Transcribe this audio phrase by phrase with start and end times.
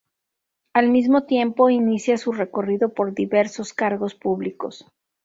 [0.73, 4.87] Al mismo tiempo inicia su recorrido por diversos cargos públicos.